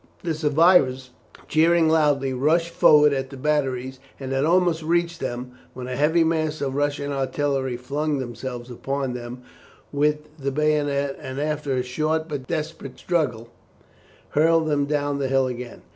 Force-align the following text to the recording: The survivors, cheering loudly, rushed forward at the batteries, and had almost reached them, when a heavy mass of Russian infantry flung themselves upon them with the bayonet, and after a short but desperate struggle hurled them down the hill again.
The 0.23 0.33
survivors, 0.33 1.11
cheering 1.47 1.87
loudly, 1.87 2.33
rushed 2.33 2.71
forward 2.71 3.13
at 3.13 3.29
the 3.29 3.37
batteries, 3.37 3.99
and 4.19 4.31
had 4.31 4.45
almost 4.45 4.81
reached 4.81 5.19
them, 5.19 5.51
when 5.75 5.87
a 5.87 5.95
heavy 5.95 6.23
mass 6.23 6.59
of 6.59 6.73
Russian 6.73 7.11
infantry 7.11 7.77
flung 7.77 8.17
themselves 8.17 8.71
upon 8.71 9.13
them 9.13 9.43
with 9.91 10.27
the 10.39 10.51
bayonet, 10.51 11.19
and 11.21 11.39
after 11.39 11.73
a 11.75 11.83
short 11.83 12.27
but 12.27 12.47
desperate 12.47 12.97
struggle 12.97 13.49
hurled 14.29 14.65
them 14.67 14.87
down 14.87 15.19
the 15.19 15.27
hill 15.27 15.45
again. 15.45 15.83